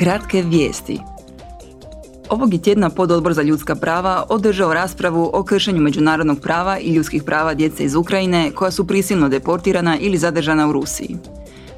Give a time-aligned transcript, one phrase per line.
[0.00, 0.98] Kratke vijesti.
[2.28, 7.22] Ovog je tjedna pododbor za ljudska prava održao raspravu o kršenju međunarodnog prava i ljudskih
[7.22, 11.16] prava djece iz Ukrajine koja su prisilno deportirana ili zadržana u Rusiji.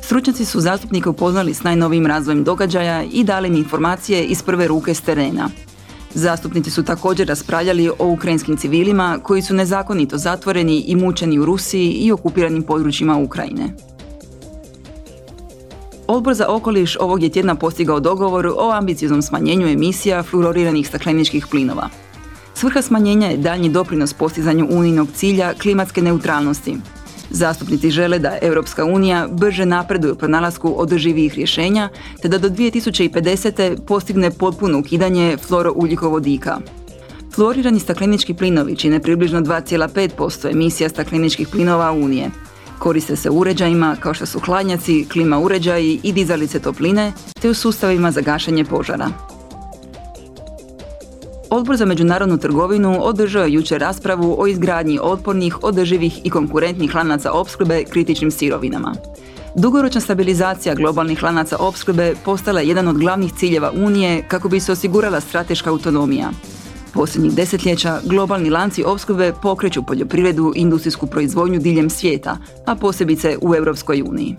[0.00, 4.94] Stručnjaci su zastupnike upoznali s najnovijim razvojem događaja i dali im informacije iz prve ruke
[4.94, 5.48] s terena.
[6.14, 11.90] Zastupnici su također raspravljali o ukrajinskim civilima koji su nezakonito zatvoreni i mučeni u Rusiji
[11.90, 13.74] i okupiranim područjima Ukrajine.
[16.12, 21.88] Odbor za okoliš ovog je tjedna postigao dogovor o ambicioznom smanjenju emisija fluoriranih stakleničkih plinova.
[22.54, 26.76] Svrha smanjenja je daljnji doprinos postizanju unijnog cilja klimatske neutralnosti.
[27.30, 31.88] Zastupnici žele da Europska unija brže napreduje u pronalasku održivijih rješenja
[32.22, 33.80] te da do 2050.
[33.86, 36.58] postigne potpuno ukidanje fluorougljikovodika.
[37.34, 42.30] Fluorirani staklenički plinovi čine približno 2,5% emisija stakleničkih plinova Unije–
[42.82, 48.10] Koriste se uređajima kao što su hladnjaci, klima uređaji i dizalice topline, te u sustavima
[48.10, 49.08] za gašanje požara.
[51.50, 57.32] Odbor za međunarodnu trgovinu održao je jučer raspravu o izgradnji otpornih, održivih i konkurentnih lanaca
[57.32, 58.94] opskrbe kritičnim sirovinama.
[59.54, 64.72] Dugoročna stabilizacija globalnih lanaca opskrbe postala je jedan od glavnih ciljeva Unije kako bi se
[64.72, 66.30] osigurala strateška autonomija.
[66.94, 73.54] Posljednjih desetljeća globalni lanci opskrbe pokreću poljoprivredu i industrijsku proizvodnju diljem svijeta, a posebice u
[73.54, 74.36] Europskoj uniji.